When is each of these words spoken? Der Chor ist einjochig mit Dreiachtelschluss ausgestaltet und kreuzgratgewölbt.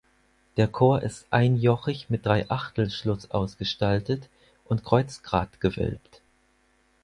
Der 0.57 0.67
Chor 0.67 1.03
ist 1.03 1.27
einjochig 1.29 2.09
mit 2.09 2.25
Dreiachtelschluss 2.25 3.29
ausgestaltet 3.29 4.29
und 4.65 4.83
kreuzgratgewölbt. 4.83 6.21